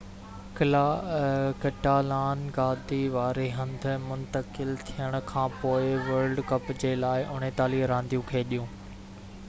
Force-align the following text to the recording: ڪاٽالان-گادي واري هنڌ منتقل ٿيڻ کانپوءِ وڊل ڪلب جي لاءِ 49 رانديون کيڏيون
ڪاٽالان-گادي 1.63 3.01
واري 3.17 3.45
هنڌ 3.57 3.85
منتقل 4.05 4.71
ٿيڻ 4.87 5.17
کانپوءِ 5.33 5.91
وڊل 6.09 6.43
ڪلب 6.53 6.71
جي 6.85 6.95
لاءِ 7.03 7.27
49 7.37 7.85
رانديون 7.93 8.25
کيڏيون 8.33 8.75